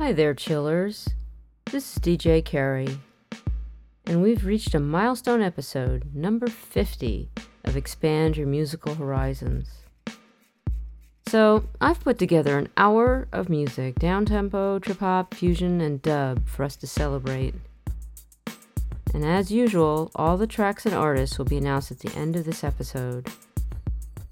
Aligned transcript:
Hi 0.00 0.12
there, 0.12 0.32
chillers. 0.32 1.10
This 1.70 1.92
is 1.92 2.02
DJ 2.02 2.42
Carey, 2.42 2.88
and 4.06 4.22
we've 4.22 4.46
reached 4.46 4.74
a 4.74 4.80
milestone 4.80 5.42
episode, 5.42 6.14
number 6.14 6.46
50, 6.46 7.28
of 7.66 7.76
Expand 7.76 8.38
Your 8.38 8.46
Musical 8.46 8.94
Horizons. 8.94 9.68
So, 11.28 11.64
I've 11.82 12.00
put 12.00 12.18
together 12.18 12.56
an 12.56 12.70
hour 12.78 13.28
of 13.30 13.50
music, 13.50 13.96
downtempo, 13.96 14.82
trip 14.82 15.00
hop, 15.00 15.34
fusion, 15.34 15.82
and 15.82 16.00
dub 16.00 16.48
for 16.48 16.64
us 16.64 16.76
to 16.76 16.86
celebrate. 16.86 17.54
And 19.12 19.22
as 19.22 19.52
usual, 19.52 20.10
all 20.14 20.38
the 20.38 20.46
tracks 20.46 20.86
and 20.86 20.94
artists 20.94 21.36
will 21.36 21.44
be 21.44 21.58
announced 21.58 21.90
at 21.90 21.98
the 21.98 22.16
end 22.16 22.36
of 22.36 22.46
this 22.46 22.64
episode. 22.64 23.28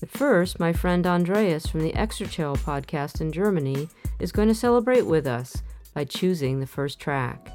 But 0.00 0.10
first, 0.10 0.60
my 0.60 0.72
friend 0.72 1.04
Andreas 1.08 1.66
from 1.66 1.80
the 1.80 1.92
XtraChill 1.92 2.58
podcast 2.58 3.20
in 3.20 3.32
Germany 3.32 3.88
is 4.20 4.30
going 4.30 4.46
to 4.46 4.54
celebrate 4.54 5.02
with 5.06 5.26
us 5.26 5.62
by 5.92 6.04
choosing 6.04 6.60
the 6.60 6.68
first 6.68 7.00
track. 7.00 7.48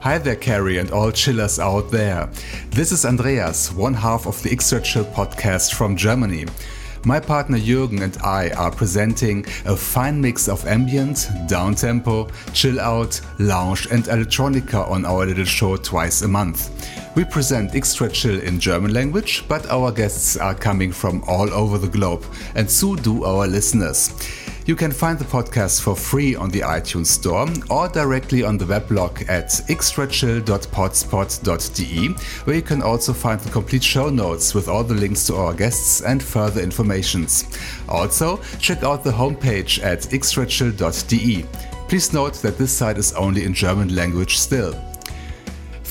Hi 0.00 0.18
there, 0.18 0.36
Carey, 0.36 0.76
and 0.76 0.90
all 0.90 1.10
chillers 1.10 1.58
out 1.58 1.90
there. 1.90 2.28
This 2.68 2.92
is 2.92 3.06
Andreas, 3.06 3.72
one 3.72 3.94
half 3.94 4.26
of 4.26 4.42
the 4.42 4.50
XtraChill 4.50 5.10
podcast 5.14 5.72
from 5.72 5.96
Germany. 5.96 6.44
My 7.04 7.18
partner 7.18 7.58
Jürgen 7.58 8.00
and 8.00 8.16
I 8.18 8.50
are 8.50 8.70
presenting 8.70 9.44
a 9.64 9.76
fine 9.76 10.20
mix 10.20 10.48
of 10.48 10.64
ambient, 10.66 11.16
downtempo, 11.48 12.30
chill 12.52 12.78
out, 12.78 13.20
lounge, 13.40 13.88
and 13.90 14.04
electronica 14.04 14.88
on 14.88 15.04
our 15.04 15.26
little 15.26 15.44
show 15.44 15.76
twice 15.76 16.22
a 16.22 16.28
month. 16.28 16.70
We 17.16 17.24
present 17.24 17.72
XtraChill 17.72 18.44
in 18.44 18.60
German 18.60 18.94
language, 18.94 19.44
but 19.48 19.68
our 19.68 19.90
guests 19.90 20.36
are 20.36 20.54
coming 20.54 20.92
from 20.92 21.24
all 21.26 21.52
over 21.52 21.76
the 21.76 21.88
globe, 21.88 22.24
and 22.54 22.70
so 22.70 22.94
do 22.94 23.24
our 23.24 23.48
listeners. 23.48 24.14
You 24.64 24.76
can 24.76 24.92
find 24.92 25.18
the 25.18 25.24
podcast 25.24 25.82
for 25.82 25.96
free 25.96 26.36
on 26.36 26.50
the 26.50 26.60
iTunes 26.60 27.06
Store 27.06 27.48
or 27.68 27.88
directly 27.88 28.44
on 28.44 28.58
the 28.58 28.64
weblog 28.64 29.28
at 29.28 29.48
extrachill.podspot.de, 29.68 32.08
where 32.44 32.56
you 32.56 32.62
can 32.62 32.80
also 32.80 33.12
find 33.12 33.40
the 33.40 33.50
complete 33.50 33.82
show 33.82 34.08
notes 34.08 34.54
with 34.54 34.68
all 34.68 34.84
the 34.84 34.94
links 34.94 35.26
to 35.26 35.34
our 35.34 35.52
guests 35.52 36.02
and 36.02 36.22
further 36.22 36.60
informations. 36.60 37.44
Also, 37.88 38.36
check 38.60 38.84
out 38.84 39.02
the 39.02 39.10
homepage 39.10 39.82
at 39.82 40.02
extrachill.de. 40.02 41.44
Please 41.88 42.12
note 42.12 42.34
that 42.34 42.56
this 42.56 42.70
site 42.70 42.98
is 42.98 43.12
only 43.14 43.44
in 43.44 43.52
German 43.52 43.96
language 43.96 44.38
still. 44.38 44.80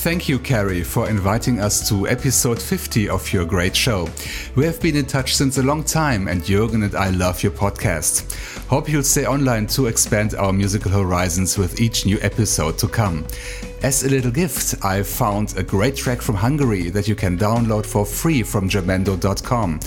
Thank 0.01 0.27
you, 0.27 0.39
Carey, 0.39 0.81
for 0.81 1.07
inviting 1.07 1.59
us 1.59 1.87
to 1.89 2.07
episode 2.07 2.59
50 2.59 3.07
of 3.07 3.31
your 3.31 3.45
great 3.45 3.75
show. 3.75 4.09
We 4.55 4.65
have 4.65 4.81
been 4.81 4.95
in 4.95 5.05
touch 5.05 5.35
since 5.35 5.59
a 5.59 5.61
long 5.61 5.83
time, 5.83 6.27
and 6.27 6.41
Jürgen 6.41 6.83
and 6.83 6.95
I 6.95 7.11
love 7.11 7.43
your 7.43 7.51
podcast. 7.51 8.33
Hope 8.65 8.89
you'll 8.89 9.03
stay 9.03 9.27
online 9.27 9.67
to 9.67 9.85
expand 9.85 10.33
our 10.33 10.51
musical 10.51 10.89
horizons 10.89 11.55
with 11.55 11.79
each 11.79 12.07
new 12.07 12.17
episode 12.21 12.79
to 12.79 12.87
come. 12.87 13.27
As 13.83 14.03
a 14.03 14.09
little 14.09 14.31
gift, 14.31 14.83
I 14.83 15.03
found 15.03 15.55
a 15.55 15.61
great 15.61 15.97
track 15.97 16.23
from 16.23 16.33
Hungary 16.33 16.89
that 16.89 17.07
you 17.07 17.13
can 17.13 17.37
download 17.37 17.85
for 17.85 18.03
free 18.03 18.41
from 18.41 18.67
jamendo.com. 18.67 19.81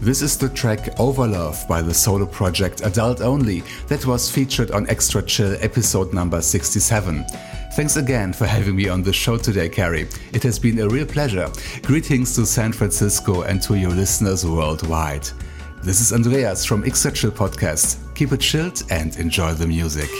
This 0.00 0.20
is 0.20 0.36
the 0.36 0.48
track 0.48 0.96
Overlove 0.96 1.68
by 1.68 1.80
the 1.80 1.94
solo 1.94 2.26
project 2.26 2.80
Adult 2.84 3.20
Only 3.20 3.62
that 3.86 4.04
was 4.04 4.28
featured 4.28 4.72
on 4.72 4.86
XtraChill 4.86 5.62
episode 5.62 6.12
number 6.12 6.42
67. 6.42 7.24
Thanks 7.72 7.96
again 7.96 8.32
for 8.32 8.46
having 8.46 8.74
me 8.74 8.88
on 8.88 9.02
the 9.02 9.12
show 9.12 9.36
today, 9.36 9.68
Carey. 9.68 10.08
It 10.32 10.42
has 10.42 10.58
been 10.58 10.80
a 10.80 10.88
real 10.88 11.06
pleasure. 11.06 11.48
Greetings 11.82 12.34
to 12.34 12.44
San 12.44 12.72
Francisco 12.72 13.42
and 13.42 13.62
to 13.62 13.78
your 13.78 13.92
listeners 13.92 14.44
worldwide. 14.44 15.28
This 15.82 16.00
is 16.00 16.12
Andreas 16.12 16.64
from 16.64 16.82
Chill 16.82 17.30
Podcast. 17.30 17.98
Keep 18.16 18.32
it 18.32 18.40
chilled 18.40 18.82
and 18.90 19.16
enjoy 19.16 19.54
the 19.54 19.68
music. 19.68 20.10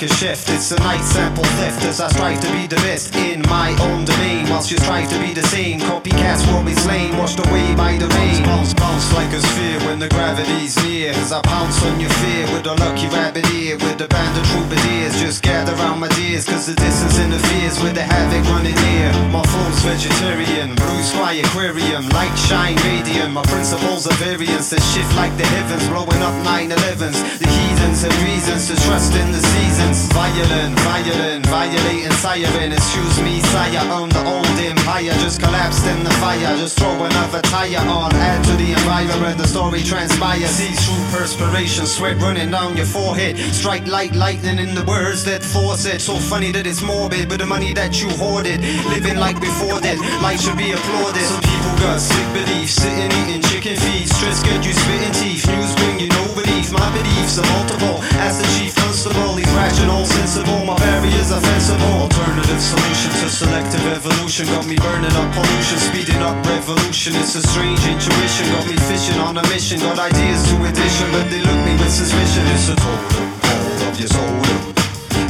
Like 0.00 0.10
a 0.10 0.14
shift. 0.14 0.48
It's 0.50 0.70
a 0.70 0.76
night 0.76 1.02
sample 1.02 1.42
theft 1.58 1.84
as 1.84 2.00
I 2.00 2.08
strive 2.08 2.40
to 2.42 2.52
be 2.52 2.68
the 2.68 2.76
best 2.76 3.16
in 3.16 3.42
my 3.48 3.70
own 3.80 4.04
domain. 4.04 4.48
Whilst 4.48 4.70
you 4.70 4.78
strive 4.78 5.08
to 5.08 5.18
be 5.18 5.32
the 5.32 5.42
same, 5.42 5.80
copycats 5.80 6.46
will 6.52 6.62
be 6.62 6.74
slain, 6.74 7.16
washed 7.16 7.40
away 7.40 7.74
by 7.74 7.96
the 7.96 8.06
rain. 8.06 8.77
Bounce, 8.88 9.12
like 9.12 9.32
a 9.34 9.40
sphere 9.40 9.78
when 9.86 9.98
the 9.98 10.08
gravity's 10.08 10.74
near. 10.82 11.12
As 11.12 11.30
I 11.30 11.42
pounce 11.42 11.84
on 11.84 12.00
your 12.00 12.10
fear 12.24 12.44
with 12.52 12.64
a 12.66 12.74
lucky 12.74 13.06
rabbit 13.08 13.44
ear, 13.52 13.76
with 13.76 14.00
a 14.00 14.08
band 14.08 14.34
of 14.38 14.44
troubadours. 14.48 15.20
Just 15.20 15.42
gather 15.42 15.74
round 15.74 16.00
my 16.00 16.08
dears, 16.16 16.46
cause 16.46 16.66
the 16.66 16.74
distance 16.74 17.18
interferes 17.18 17.82
with 17.82 17.94
the 17.94 18.02
havoc 18.02 18.44
running 18.48 18.74
near. 18.88 19.12
My 19.28 19.44
flow's 19.44 19.80
vegetarian, 19.84 20.74
blue 20.74 21.02
sky 21.02 21.34
aquarium, 21.44 22.08
light 22.16 22.34
shine 22.48 22.76
radiant. 22.88 23.32
My 23.32 23.42
principles 23.42 24.06
are 24.06 24.16
variance 24.24 24.70
that 24.70 24.80
shift 24.80 25.12
like 25.16 25.36
the 25.36 25.44
heavens, 25.44 25.86
blowing 25.88 26.22
up 26.24 26.36
9-11s. 26.48 27.18
The 27.44 27.48
heathens 27.48 28.02
have 28.08 28.16
reasons 28.24 28.68
to 28.68 28.74
trust 28.88 29.12
in 29.14 29.28
the 29.32 29.42
seasons. 29.52 30.08
Violent, 30.16 30.80
violent, 30.80 31.44
violating 31.46 32.16
siren. 32.24 32.72
Excuse 32.72 33.20
me, 33.20 33.40
sire, 33.52 33.84
I'm 33.84 34.08
the 34.08 34.24
old 34.24 34.58
empire. 34.58 35.12
Just 35.20 35.40
collapsed 35.44 35.84
in 35.84 36.04
the 36.04 36.14
fire, 36.22 36.56
just 36.56 36.78
throw 36.78 36.96
another 37.04 37.42
tire 37.42 37.84
on. 37.84 38.14
Add 38.16 38.44
to 38.48 38.56
the 38.56 38.77
environment, 38.78 39.38
the 39.38 39.46
story 39.46 39.82
transpires. 39.82 40.50
See 40.50 40.74
through 40.74 41.18
perspiration, 41.18 41.86
sweat 41.86 42.16
running 42.18 42.50
down 42.50 42.76
your 42.76 42.86
forehead. 42.86 43.36
Strike 43.38 43.86
light, 43.86 44.14
lightning 44.14 44.58
in 44.58 44.74
the 44.74 44.84
words 44.84 45.24
that 45.24 45.42
force 45.42 45.86
it. 45.86 46.00
So 46.00 46.16
funny 46.16 46.52
that 46.52 46.66
it's 46.66 46.82
morbid, 46.82 47.28
but 47.28 47.38
the 47.38 47.46
money 47.46 47.72
that 47.74 48.00
you 48.00 48.08
hoarded. 48.10 48.60
Living 48.94 49.18
like 49.18 49.40
before 49.40 49.80
that, 49.80 49.98
life 50.22 50.40
should 50.40 50.58
be 50.58 50.72
applauded. 50.72 51.26
Some 51.26 51.42
people 51.42 51.74
got 51.84 52.00
sick 52.00 52.28
beliefs, 52.32 52.74
sitting 52.74 53.12
eating 53.20 53.42
chicken 53.50 53.76
feet. 53.76 54.08
Stress 54.08 54.42
get 54.42 54.64
you 54.64 54.72
spitting 54.72 55.14
teeth, 55.20 55.46
news 55.48 55.74
bring 55.76 56.00
you 56.00 56.08
no 56.08 56.38
belief. 56.68 56.72
My 56.72 56.90
beliefs 56.92 57.38
are 57.38 57.46
multiple. 57.52 58.02
As 58.20 58.38
the 58.38 58.46
chief 58.58 58.74
constable, 58.76 59.36
he's 59.36 59.48
rational, 59.52 60.04
sensible. 60.04 60.64
My 60.64 60.76
barriers 60.76 61.32
are 61.32 61.40
fensible. 61.40 62.08
Alternative 62.08 62.60
solution 62.60 63.10
to 63.20 63.28
selective 63.28 63.84
evolution 63.86 64.46
got 64.46 64.66
me 64.66 64.76
burning 64.76 65.12
up 65.12 65.32
pollution, 65.34 65.78
speeding 65.78 66.22
up 66.22 66.36
revolution. 66.46 67.14
It's 67.16 67.34
a 67.34 67.42
strange 67.42 67.80
intuition, 67.86 68.46
got 68.52 68.66
me 68.66 68.76
fishing 68.88 69.20
on 69.20 69.36
a 69.38 69.42
mission. 69.48 69.80
Got 69.80 69.98
ideas 69.98 70.44
to 70.48 70.54
addition, 70.64 71.10
but 71.12 71.30
they 71.30 71.40
look 71.40 71.60
me 71.64 71.72
with 71.76 71.92
suspicion. 71.92 72.44
It's 72.54 72.68
a 72.68 72.76
totem 72.76 73.28
pole 73.40 73.88
of 73.88 73.98
your 73.98 74.08
totem, 74.08 74.74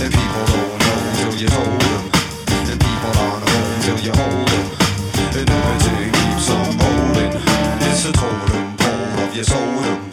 and 0.02 0.10
people 0.12 0.44
don't 0.46 0.78
know 0.78 0.98
till 1.18 1.34
you 1.38 1.48
told 1.48 1.80
them, 1.80 2.04
and 2.70 2.78
people 2.80 3.12
aren't 3.22 3.42
home 3.46 3.80
till 3.82 3.98
you 4.00 4.12
hold 4.12 4.48
them, 4.48 4.66
and 5.38 5.50
everything 5.50 6.12
keeps 6.12 6.50
on 6.50 6.70
rolling. 6.78 7.32
It's 7.86 8.04
a 8.06 8.12
totem 8.12 8.76
pole 8.76 9.24
of 9.24 9.34
your 9.34 9.44
totem, 9.44 10.07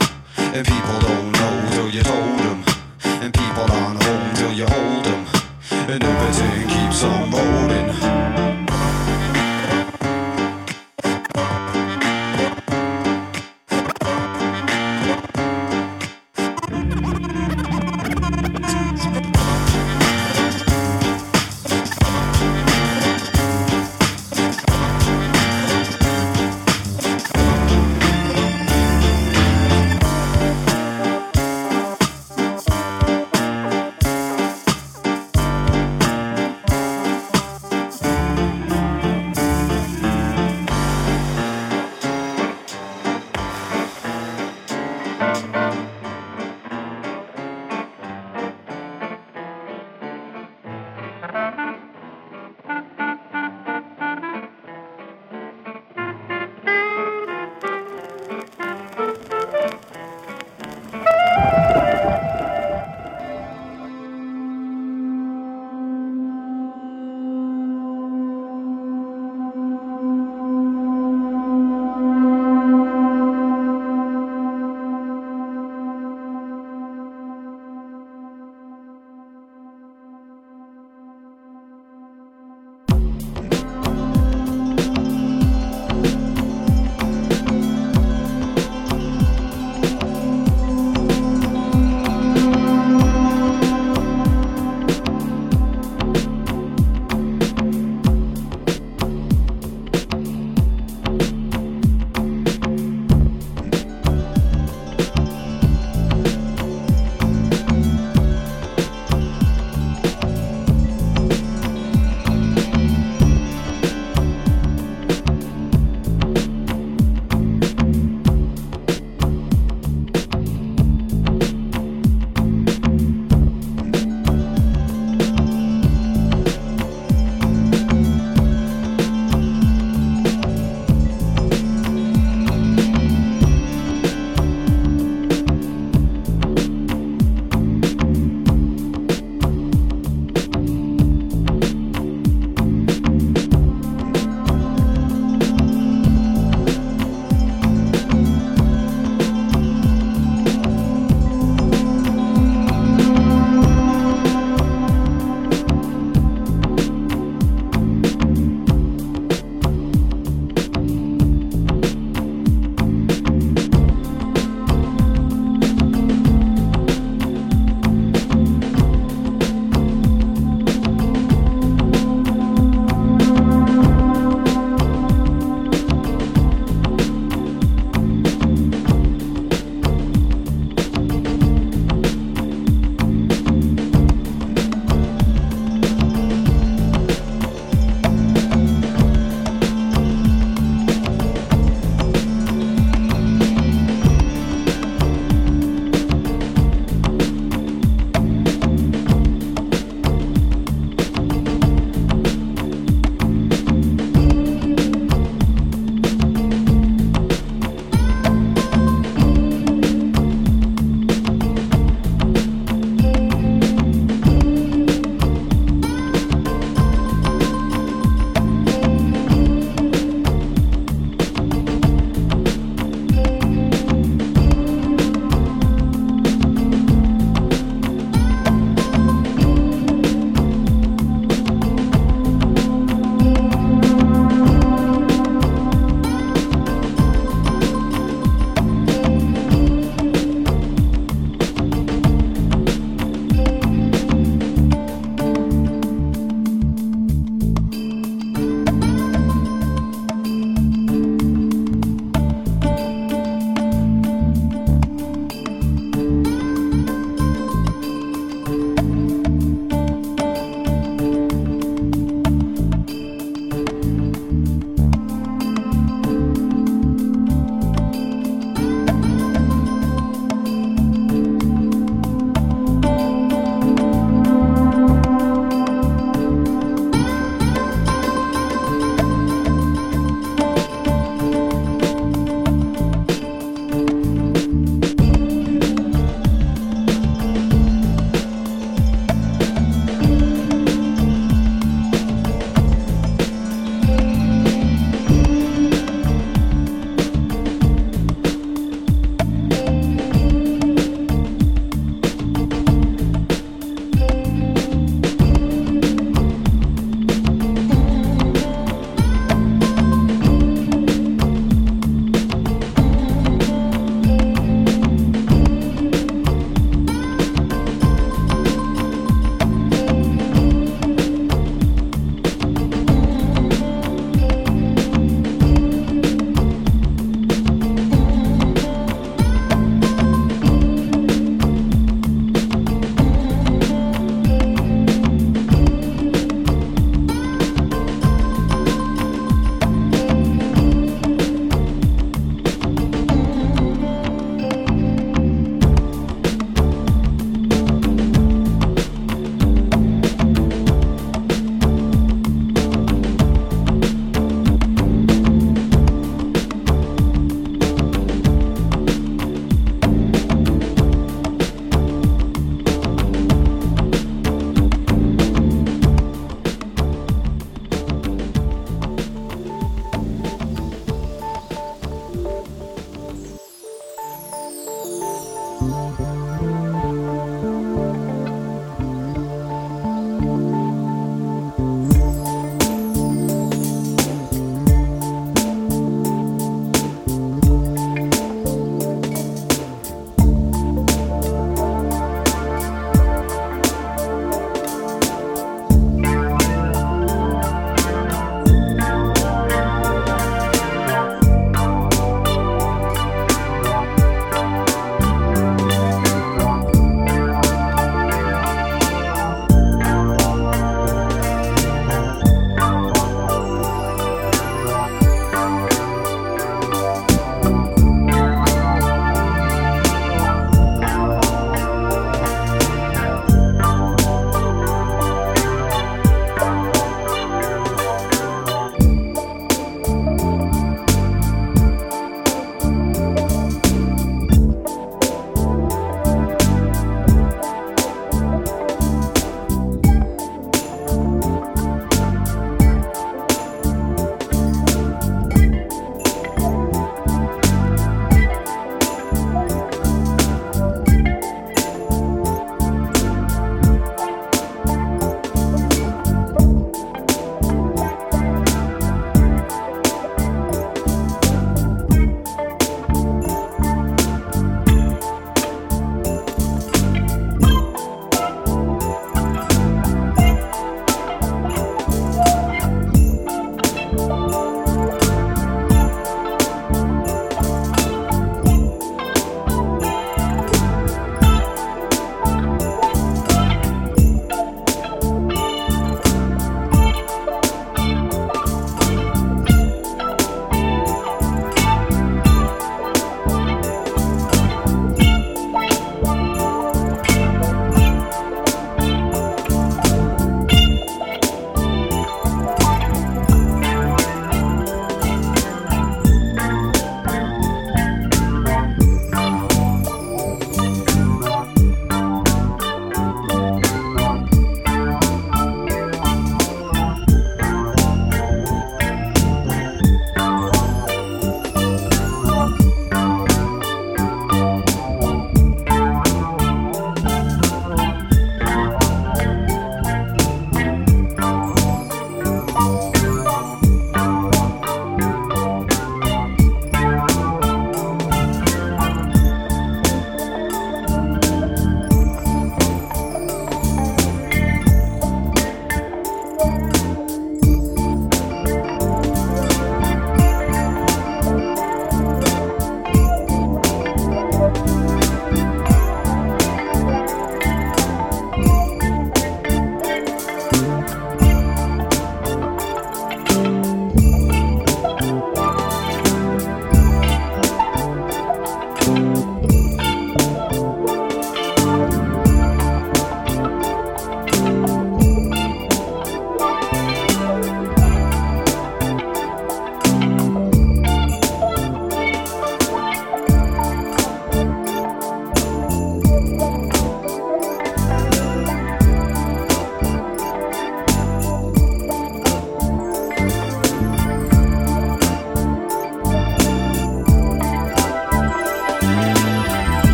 and 0.55 0.65
people 0.65 0.99
don't 1.01 1.31
know 1.33 1.69
till 1.71 1.89
you 1.89 2.01
told 2.01 2.39
them, 2.39 2.63
and 3.03 3.33
people 3.33 3.63
aren't 3.69 4.01
home 4.01 4.35
till 4.35 4.53
you 4.53 4.65
hold 4.65 5.03
them, 5.03 5.04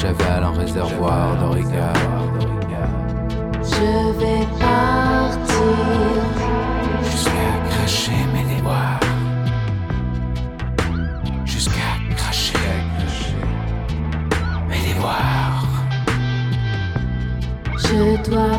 j'avale 0.00 0.44
un 0.44 0.52
réservoir 0.52 1.36
de 1.40 1.44
regard. 1.56 1.92
Je 3.62 4.18
vais 4.18 4.46
partir 4.58 5.64
jusqu'à 7.02 7.50
cracher 7.68 8.20
mes 8.32 8.54
déboires. 8.54 9.00
Jusqu'à 11.44 11.90
cracher 12.16 12.58
mes 14.68 14.80
déboires. 14.88 15.66
Je 17.76 18.30
dois 18.30 18.58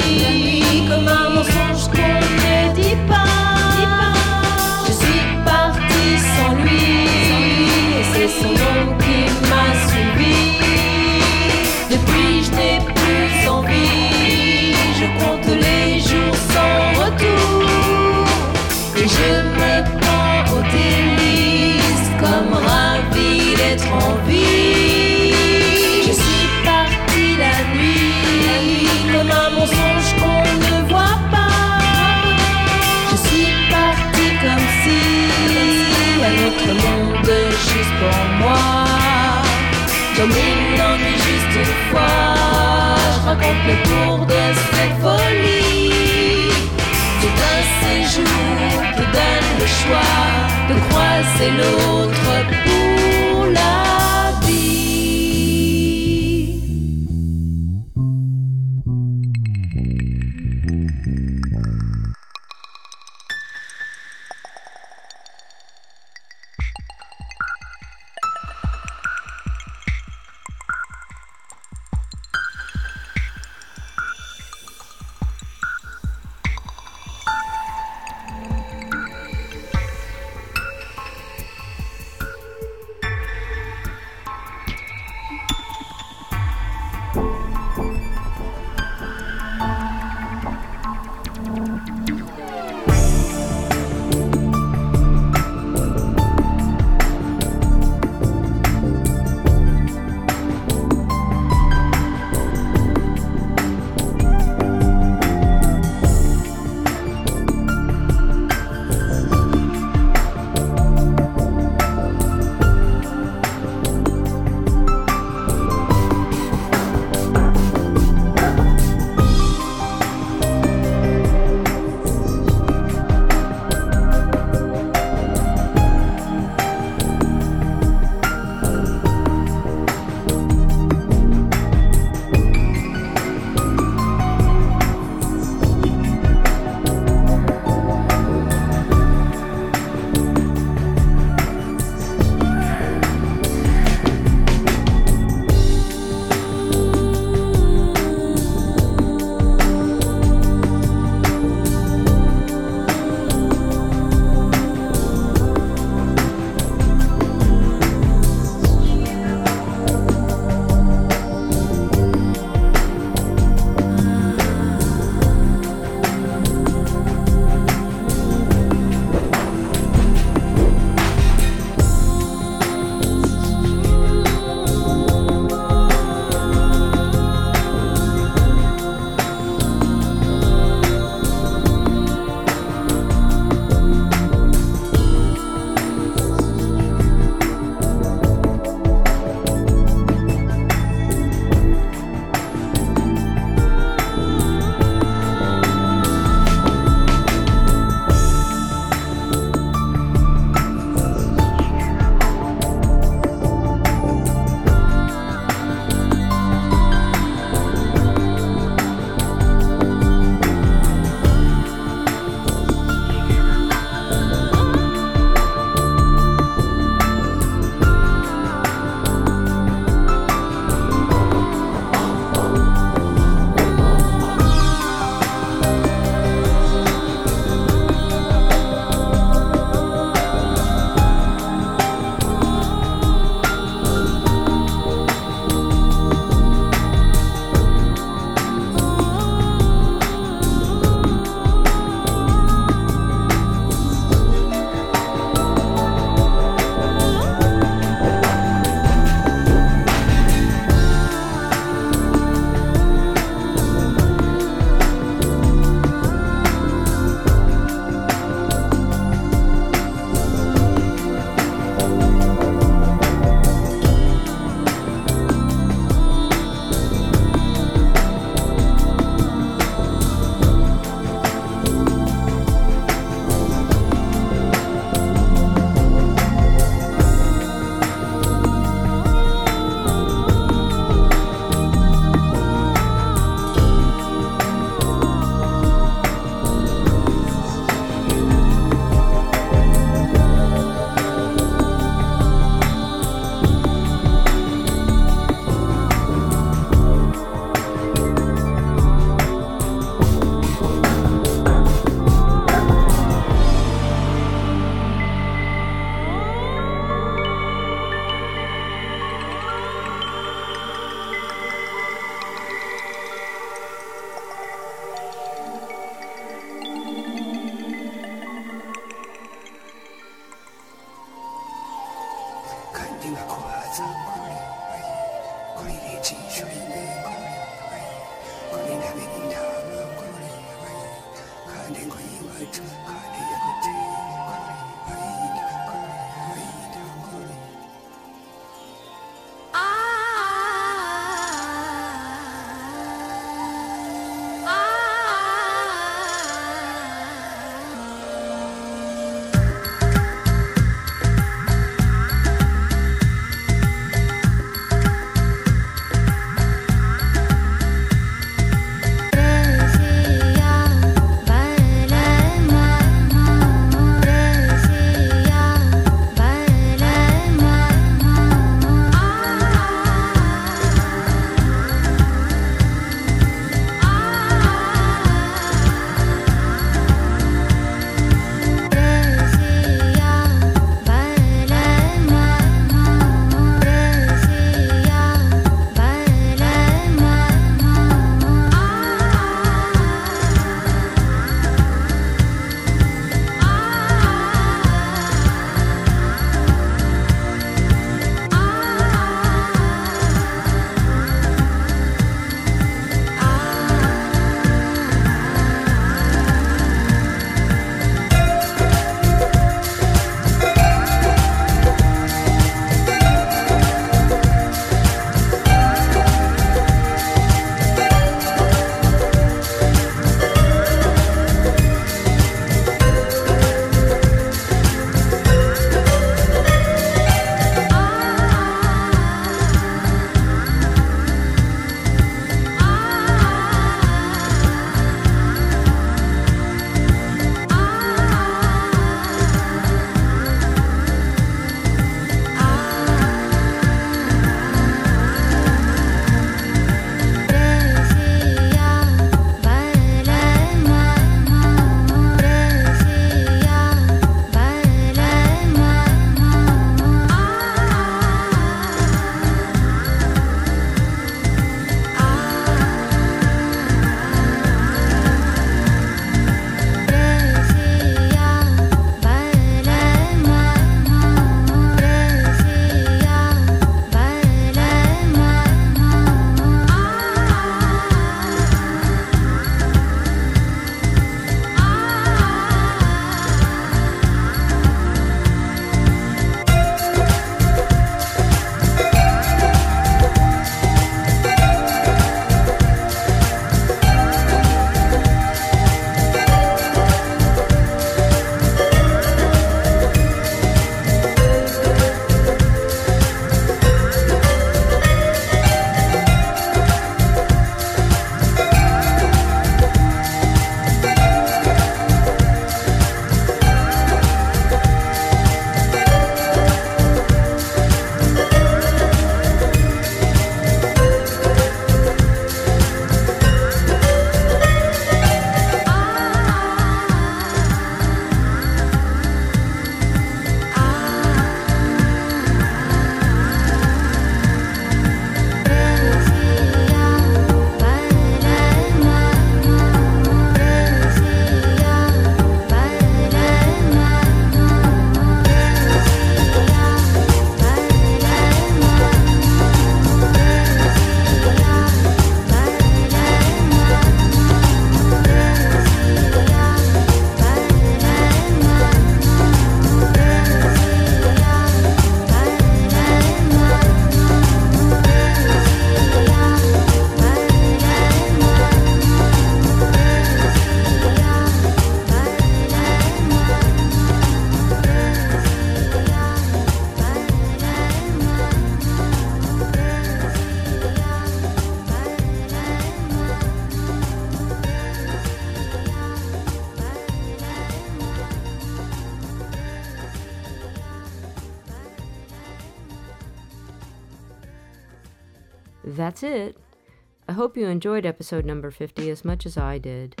hope 597.34 597.40
you 597.40 597.48
enjoyed 597.48 597.84
episode 597.84 598.24
number 598.24 598.52
50 598.52 598.88
as 598.90 599.04
much 599.04 599.26
as 599.26 599.36
I 599.36 599.58
did. 599.58 600.00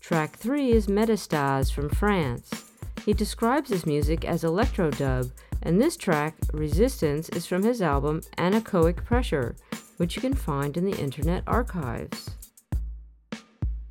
Track 0.00 0.38
3 0.38 0.70
is 0.70 0.86
Matastaz 0.86 1.70
from 1.70 1.90
France. 1.90 2.64
He 3.04 3.12
describes 3.12 3.68
his 3.68 3.84
music 3.84 4.24
as 4.24 4.42
electro 4.42 4.90
dub, 4.90 5.26
and 5.68 5.78
this 5.78 5.98
track, 5.98 6.34
Resistance, 6.54 7.28
is 7.28 7.44
from 7.44 7.62
his 7.62 7.82
album 7.82 8.22
Anechoic 8.38 9.04
Pressure, 9.04 9.54
which 9.98 10.16
you 10.16 10.22
can 10.22 10.32
find 10.32 10.78
in 10.78 10.84
the 10.86 10.96
Internet 10.96 11.42
Archives. 11.46 12.30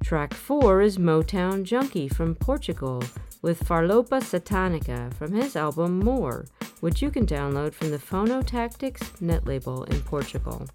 Track 0.04 0.34
4 0.34 0.82
is 0.82 0.98
Motown 0.98 1.64
Junkie 1.64 2.08
from 2.08 2.34
Portugal 2.34 3.04
with 3.44 3.64
Farlopa 3.64 4.20
Satanica 4.24 5.14
from 5.14 5.32
his 5.34 5.56
album 5.56 6.00
More, 6.00 6.48
which 6.80 7.04
you 7.04 7.12
can 7.12 7.28
download 7.28 7.76
from 7.76 7.92
the 7.92 8.00
Phonotactics 8.00 9.22
net 9.22 9.46
label 9.46 9.84
in 9.84 10.02
Portugal. 10.02 10.68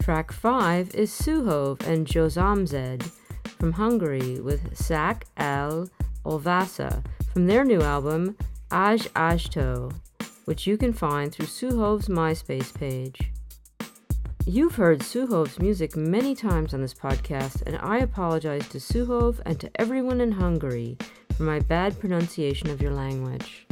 Track 0.00 0.32
5 0.32 0.94
is 0.94 1.10
Suhov 1.10 1.86
and 1.86 2.06
Joszomszed 2.06 3.10
from 3.58 3.72
Hungary 3.72 4.40
with 4.40 4.74
Sak 4.74 5.26
El 5.36 5.90
Olvasa 6.24 7.04
from 7.30 7.46
their 7.46 7.62
new 7.62 7.82
album 7.82 8.38
Aj 8.70 8.98
Ajto, 9.10 9.94
which 10.44 10.66
you 10.66 10.76
can 10.76 10.92
find 10.92 11.32
through 11.32 11.46
Suhov's 11.46 12.08
MySpace 12.08 12.74
page. 12.74 13.30
You've 14.44 14.74
heard 14.74 15.00
Suhov's 15.00 15.60
music 15.60 15.96
many 15.96 16.34
times 16.34 16.74
on 16.74 16.80
this 16.82 16.94
podcast, 16.94 17.62
and 17.66 17.78
I 17.80 17.98
apologize 17.98 18.68
to 18.70 18.78
Suhov 18.78 19.40
and 19.46 19.60
to 19.60 19.70
everyone 19.80 20.20
in 20.20 20.32
Hungary 20.32 20.98
for 21.36 21.44
my 21.44 21.60
bad 21.60 21.98
pronunciation 22.00 22.68
of 22.70 22.82
your 22.82 22.92
language. 22.92 23.66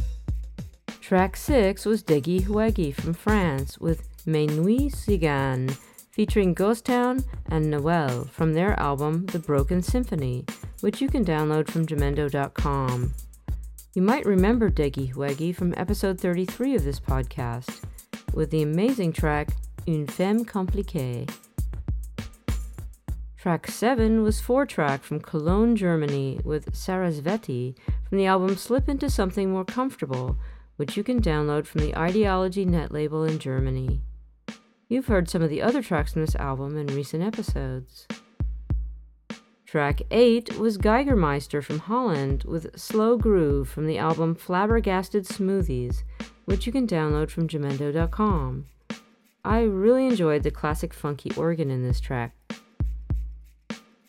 Track 1.01 1.37
6 1.37 1.85
was 1.87 2.05
Degiheugi 2.05 2.95
from 2.95 3.15
France 3.15 3.79
with 3.79 4.09
Mes 4.27 4.49
Nuits 4.49 5.07
Ciganes, 5.07 5.77
featuring 6.13 6.55
Ghost 6.55 6.85
Town 6.85 7.25
and 7.47 7.69
Noel 7.69 8.27
from 8.27 8.55
their 8.55 8.79
album 8.79 9.27
The 9.27 9.41
Broken 9.41 9.83
Symphony, 9.83 10.45
which 10.81 11.01
you 11.01 11.09
can 11.09 11.25
download 11.25 11.69
from 11.69 11.85
Jamendo.com. 11.85 13.13
You 13.95 14.03
might 14.03 14.27
remember 14.27 14.71
Degiheugi 14.71 15.55
from 15.55 15.73
episode 15.77 16.19
33 16.19 16.75
of 16.75 16.83
this 16.83 16.99
podcast, 16.99 17.81
with 18.33 18.51
the 18.51 18.61
amazing 18.61 19.13
track 19.13 19.51
Une 19.87 20.09
Femme 20.09 20.45
Compliquée. 20.45 21.31
Track 23.37 23.69
7 23.69 24.25
was 24.25 24.41
Phour 24.41 24.67
Trakk 24.67 25.03
from 25.03 25.21
Cologne, 25.21 25.77
Germany, 25.77 26.41
with 26.43 26.73
Sarasvati 26.73 27.77
from 28.09 28.19
the 28.19 28.27
album 28.27 28.57
Slip 28.57 28.89
Into 28.89 29.09
Something 29.09 29.53
More 29.53 29.65
Comfortable, 29.65 30.37
which 30.75 30.97
you 30.97 31.05
can 31.05 31.23
download 31.23 31.65
from 31.65 31.83
the 31.83 31.97
Ideology 31.97 32.65
net 32.65 32.91
label 32.91 33.23
in 33.23 33.39
Germany. 33.39 34.01
You've 34.89 35.07
heard 35.07 35.31
some 35.31 35.41
of 35.43 35.51
the 35.51 35.63
other 35.63 35.83
tracks 35.83 36.15
from 36.15 36.23
this 36.23 36.35
album 36.35 36.77
in 36.77 36.89
recent 36.89 37.23
episodes. 37.23 38.09
Track 39.75 40.03
8 40.13 40.57
was 40.61 40.79
Geigermeister 40.79 41.61
from 41.61 41.81
Holland 41.81 42.45
with 42.45 42.79
Slow 42.79 43.17
Groove 43.17 43.69
from 43.69 43.89
the 43.89 43.99
album 43.99 44.37
Flabbergasted 44.37 45.25
Smoothies, 45.25 46.05
which 46.45 46.65
you 46.65 46.71
can 46.71 46.87
download 46.87 47.29
from 47.29 47.49
Jamendo.com. 47.49 48.67
I 49.45 49.63
really 49.63 50.07
enjoyed 50.07 50.45
the 50.45 50.53
classic 50.53 50.95
funky 50.95 51.33
organ 51.35 51.73
in 51.73 51.83
this 51.83 51.99
track. 51.99 52.37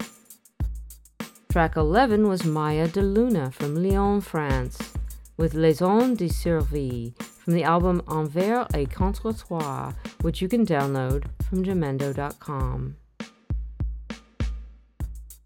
Track 1.52 1.76
11 1.76 2.28
was 2.28 2.44
Maya 2.44 2.88
de 2.88 3.00
Luna 3.00 3.52
from 3.52 3.76
Lyon, 3.76 4.20
France, 4.20 4.92
with 5.36 5.54
Les 5.54 5.80
Ondes 5.80 6.18
de 6.18 6.28
Survie 6.28 7.14
from 7.44 7.52
the 7.52 7.62
album 7.62 8.00
Envers 8.08 8.66
et 8.72 8.90
contre 8.90 9.32
toi, 9.34 9.92
which 10.22 10.40
you 10.40 10.48
can 10.48 10.64
download 10.64 11.24
from 11.42 11.62
jamendo.com. 11.62 12.96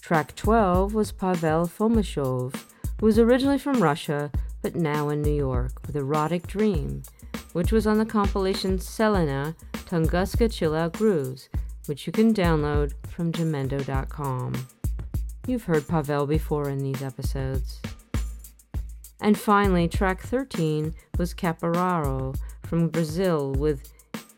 Track 0.01 0.37
12 0.37 0.95
was 0.95 1.11
Pavel 1.11 1.67
Fomitchov, 1.67 2.55
who 3.01 3.07
was 3.07 3.19
originally 3.19 3.59
from 3.59 3.83
Russia 3.83 4.31
but 4.63 4.77
now 4.77 5.09
in 5.09 5.23
New 5.23 5.35
York 5.35 5.73
with 5.87 5.97
Erotic 5.97 6.47
Dream, 6.47 7.03
which 7.53 7.73
was 7.73 7.87
on 7.87 7.99
the 7.99 8.07
compilation 8.07 8.79
Selena 8.79 9.55
Tunguska 9.73 10.53
Chill 10.53 10.75
Out 10.75 10.93
Grooves, 10.93 11.49
which 11.87 12.07
you 12.07 12.13
can 12.13 12.33
download 12.33 12.93
from 13.09 13.33
Jamendo.com. 13.33 14.55
You've 15.47 15.65
heard 15.65 15.89
Pavel 15.89 16.27
before 16.27 16.69
in 16.69 16.79
these 16.79 17.03
episodes. 17.03 17.81
And 19.21 19.39
finally, 19.39 19.89
track 19.89 20.21
13 20.21 20.95
was 21.19 21.35
Kaparao 21.35 22.37
from 22.65 22.89
Brazil 22.89 23.53
with 23.53 23.93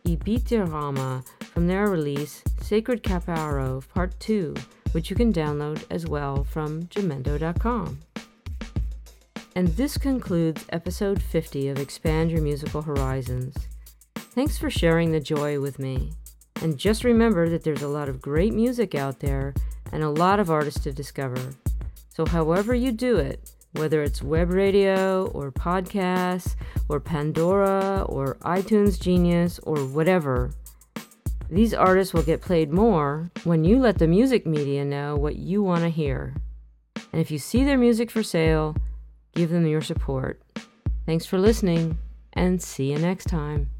Ibitirama 0.04 1.26
from 1.40 1.66
their 1.66 1.88
release 1.88 2.42
Sacred 2.62 3.02
Kaparao 3.02 3.86
Part 3.88 4.18
2, 4.20 4.54
which 4.92 5.10
you 5.10 5.16
can 5.16 5.32
download 5.32 5.84
as 5.90 6.06
well 6.06 6.44
from 6.44 6.84
Jamendo.com. 6.84 8.00
And 9.56 9.68
this 9.68 9.98
concludes 9.98 10.64
episode 10.70 11.20
50 11.20 11.68
of 11.68 11.78
Expand 11.78 12.30
Your 12.30 12.40
Musical 12.40 12.82
Horizons. 12.82 13.56
Thanks 14.14 14.56
for 14.56 14.70
sharing 14.70 15.10
the 15.10 15.20
joy 15.20 15.60
with 15.60 15.78
me. 15.78 16.12
And 16.62 16.78
just 16.78 17.04
remember 17.04 17.48
that 17.48 17.64
there's 17.64 17.82
a 17.82 17.88
lot 17.88 18.08
of 18.08 18.22
great 18.22 18.54
music 18.54 18.94
out 18.94 19.20
there 19.20 19.52
and 19.92 20.02
a 20.02 20.10
lot 20.10 20.38
of 20.38 20.50
artists 20.50 20.80
to 20.84 20.92
discover. 20.92 21.40
So, 22.10 22.26
however 22.26 22.74
you 22.74 22.92
do 22.92 23.16
it, 23.16 23.50
whether 23.72 24.02
it's 24.02 24.22
web 24.22 24.50
radio 24.50 25.26
or 25.26 25.52
podcasts 25.52 26.56
or 26.88 27.00
Pandora 27.00 28.04
or 28.08 28.36
iTunes 28.42 29.00
Genius 29.00 29.58
or 29.60 29.76
whatever, 29.86 30.52
these 31.50 31.74
artists 31.74 32.14
will 32.14 32.22
get 32.22 32.40
played 32.40 32.72
more 32.72 33.30
when 33.44 33.64
you 33.64 33.78
let 33.78 33.98
the 33.98 34.06
music 34.06 34.46
media 34.46 34.84
know 34.84 35.16
what 35.16 35.36
you 35.36 35.62
want 35.62 35.82
to 35.82 35.88
hear. 35.88 36.34
And 37.12 37.20
if 37.20 37.30
you 37.30 37.38
see 37.38 37.64
their 37.64 37.78
music 37.78 38.10
for 38.10 38.22
sale, 38.22 38.76
give 39.34 39.50
them 39.50 39.66
your 39.66 39.80
support. 39.82 40.40
Thanks 41.06 41.26
for 41.26 41.38
listening, 41.38 41.98
and 42.34 42.62
see 42.62 42.92
you 42.92 42.98
next 42.98 43.24
time. 43.24 43.70